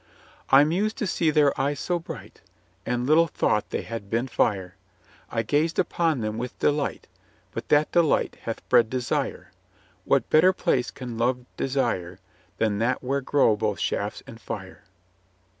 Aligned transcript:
I 0.49 0.63
mused 0.63 0.97
to 0.97 1.05
see 1.05 1.29
their 1.29 1.53
eyes 1.61 1.79
so 1.79 1.99
bright, 1.99 2.41
And 2.87 3.05
little 3.05 3.27
thought 3.27 3.69
they 3.69 3.83
had 3.83 4.09
been 4.09 4.27
fire; 4.27 4.75
I 5.29 5.43
gazed 5.43 5.77
upon 5.77 6.21
them 6.21 6.39
with 6.39 6.57
delight. 6.57 7.07
But 7.51 7.69
that 7.69 7.91
delight 7.91 8.37
hath 8.41 8.67
bred 8.67 8.89
desire. 8.89 9.51
What 10.05 10.27
better 10.31 10.53
place 10.53 10.89
can 10.89 11.19
love 11.19 11.45
desire 11.55 12.17
Than 12.57 12.79
that 12.79 13.03
where 13.03 13.21
grow 13.21 13.55
both 13.55 13.79
shafts 13.79 14.23
and 14.25 14.41
fire? 14.41 14.85